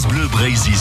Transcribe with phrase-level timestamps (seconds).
[0.00, 0.72] France Bleu Brésil.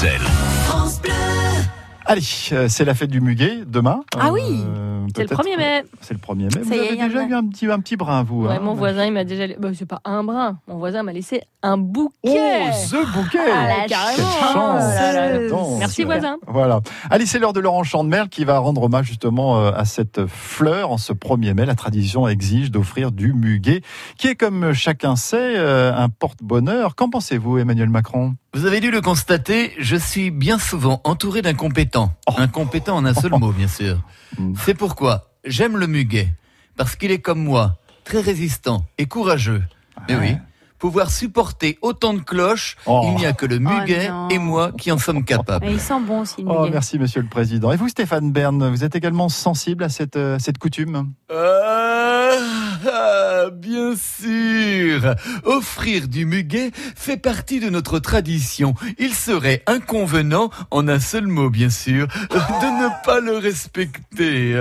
[2.06, 2.21] Allez,
[2.54, 3.99] euh, c'est la fête du muguet demain.
[4.17, 5.83] Ah oui, Euh, C'est le peut-être- 1er mai.
[5.99, 6.61] C'est le 1er mai.
[6.63, 7.24] Vous Ça y est, avez il y en déjà a.
[7.27, 8.45] eu un petit, un petit brin, vous.
[8.45, 9.45] Ouais, hein mon voisin, il m'a déjà.
[9.59, 10.57] Bah, c'est pas un brin.
[10.70, 12.13] Mon voisin m'a laissé un bouquet.
[12.23, 14.29] Oh, the bouquet Ah, carrément.
[14.29, 15.40] chance Oh là là.
[15.40, 15.80] Dis donc.
[15.80, 16.38] Merci, voisin.
[16.48, 16.80] Voilà.
[17.10, 20.92] Allez, c'est l'heure de Laurent Chandemerle qui va rendre hommage justement euh, à cette fleur
[20.92, 21.66] en ce 1er mai.
[21.66, 23.82] La tradition exige d'offrir du muguet,
[24.18, 26.96] qui est, comme chacun sait, un porte-bonheur.
[26.96, 28.36] Qu'en pensez-vous, Emmanuel Macron?
[28.54, 32.12] Vous avez dû le constater, je suis bien souvent entouré d'incompétents.
[32.27, 32.34] Oh.
[32.38, 34.02] Incompétents en un seul mot, bien sûr.
[34.40, 34.53] Mm.
[34.66, 36.34] C'est pourquoi j'aime le muguet.
[36.76, 39.62] Parce qu'il est comme moi, très résistant et courageux.
[40.07, 40.21] Mais Ouais.
[40.31, 40.38] oui,
[40.80, 43.02] pouvoir supporter autant de cloches, Oh.
[43.05, 44.30] il n'y a que le muguet non.
[44.30, 45.66] et moi qui en sommes capables.
[45.66, 46.71] Mais il sent bon aussi, le Oh, muguet.
[46.71, 47.71] merci, Monsieur le Président.
[47.71, 51.12] Et vous, Stéphane Bern, vous êtes également sensible à cette, euh, cette coutume?
[53.52, 55.16] Bien sûr.
[55.44, 58.73] Offrir du muguet fait partie de notre tradition.
[58.98, 64.55] Il serait inconvenant, en un seul mot bien sûr, de ne pas le respecter.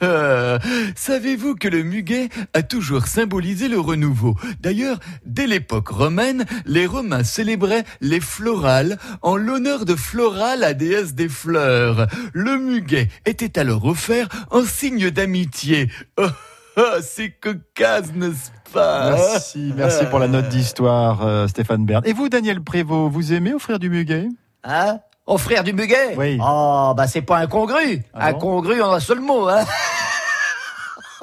[0.96, 4.36] Savez-vous que le muguet a toujours symbolisé le renouveau?
[4.60, 11.14] D'ailleurs, dès l'époque romaine, les Romains célébraient les florales en l'honneur de Flora, la déesse
[11.14, 12.06] des fleurs.
[12.32, 15.90] Le muguet était alors offert en signe d'amitié.
[17.02, 22.02] c'est cocasse, n'est-ce pas Merci, merci pour la note d'histoire, euh, Stéphane Bern.
[22.06, 24.28] Et vous, Daniel Prévost, vous aimez offrir du muguet?
[24.64, 24.98] Hein?
[25.26, 26.16] Offrir du muguet?
[26.16, 26.38] Oui.
[26.42, 28.02] Oh, bah c'est pas incongru.
[28.14, 28.38] Ah bon?
[28.38, 29.64] incongru en un seul mot, hein.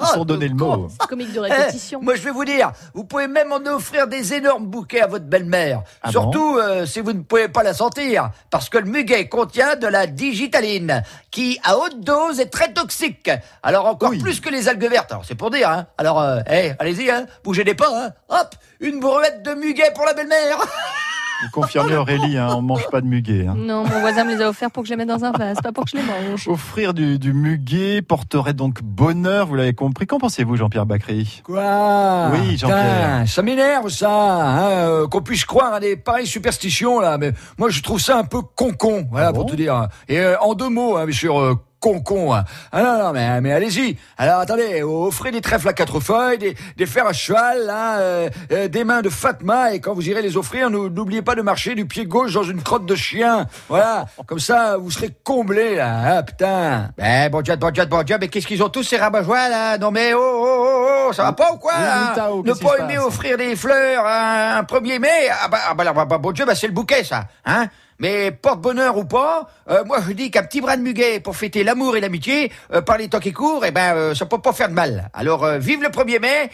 [0.00, 0.88] Ils sont donné le mot.
[1.08, 2.00] Comique de Eh, répétition.
[2.02, 5.24] moi, je vais vous dire, vous pouvez même en offrir des énormes bouquets à votre
[5.26, 5.82] belle-mère.
[6.02, 8.30] Ah Surtout euh, si vous ne pouvez pas la sentir.
[8.50, 13.30] Parce que le muguet contient de la digitaline, qui, à haute dose, est très toxique.
[13.62, 14.18] Alors, encore Oui.
[14.18, 15.12] plus que les algues vertes.
[15.12, 15.86] Alors, c'est pour dire, hein.
[15.98, 17.26] Alors, euh, eh, allez-y, hein.
[17.44, 18.10] Bougez des pas, hein.
[18.28, 20.58] Hop, une brouette de muguet pour la belle-mère.
[21.42, 23.46] Vous confirmez, Aurélie, hein, on mange pas de muguet.
[23.46, 23.54] hein.
[23.56, 25.58] Non, mon voisin me les a offerts pour que je les mette dans un vase,
[25.62, 26.46] pas pour que je les mange.
[26.48, 30.06] Offrir du, du muguet porterait donc bonheur, vous l'avez compris.
[30.06, 31.40] Qu'en pensez-vous, Jean-Pierre Bacry?
[31.44, 32.30] Quoi?
[32.32, 33.24] Oui, Jean-Pierre.
[33.26, 37.16] Ça m'énerve ça, hein, euh, qu'on puisse croire à des pareilles superstitions là.
[37.16, 39.40] Mais moi je trouve ça un peu con-con, voilà Ah bon?
[39.40, 39.88] pour tout dire.
[40.08, 42.34] Et euh, en deux mots, hein, euh, Con-con.
[42.34, 42.44] hein.
[42.72, 43.96] Ah non, non, mais, mais allez-y.
[44.18, 48.28] Alors attendez, offrez des trèfles à quatre feuilles, des, des fers à cheval, là, euh,
[48.52, 51.42] euh, des mains de Fatma, et quand vous irez les offrir, nou- n'oubliez pas de
[51.42, 53.46] marcher du pied gauche dans une crotte de chien.
[53.68, 56.18] Voilà, comme ça, vous serez comblés, là.
[56.18, 56.90] Ah, putain.
[56.98, 59.78] Ben, bon Dieu, bon Dieu, bon Dieu, mais qu'est-ce qu'ils ont tous ces rabat là?
[59.78, 60.69] Non mais, oh, oh, oh,
[61.12, 64.62] ça va pas ou quoi là Tao, Ne pas aimer offrir des fleurs un, un
[64.62, 67.24] 1er mai Ah bah, ah bah, alors, bah, bon Dieu, bah, c'est le bouquet, ça.
[67.44, 67.68] Hein
[68.00, 71.62] mais porte-bonheur ou pas, euh, moi je dis qu'un petit brin de muguet pour fêter
[71.62, 74.52] l'amour et l'amitié, euh, par les temps qui courent, eh ben euh, ça peut pas
[74.52, 75.10] faire de mal.
[75.12, 76.50] Alors euh, vive le 1er mai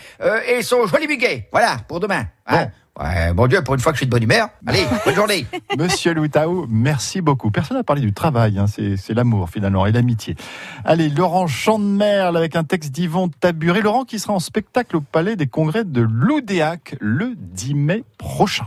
[0.48, 1.48] et son joli muguet.
[1.52, 2.24] Voilà, pour demain.
[2.46, 2.66] Hein
[2.98, 4.48] Ouais, bon Dieu, pour une fois que je suis de bonne humeur.
[4.66, 5.46] Allez, bonne journée.
[5.76, 7.50] Monsieur Loutao, merci beaucoup.
[7.50, 10.34] Personne n'a parlé du travail, hein, c'est l'amour finalement et l'amitié.
[10.84, 13.82] Allez, Laurent Chandemerle avec un texte d'Yvon Taburé.
[13.82, 18.66] Laurent qui sera en spectacle au Palais des Congrès de Loudéac le 10 mai prochain.